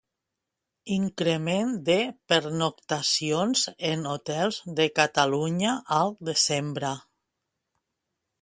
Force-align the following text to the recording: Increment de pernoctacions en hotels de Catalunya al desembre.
Increment 0.93 1.75
de 1.89 1.97
pernoctacions 2.33 3.67
en 3.91 4.09
hotels 4.15 4.59
de 4.83 4.89
Catalunya 5.01 5.77
al 6.01 6.15
desembre. 6.31 6.95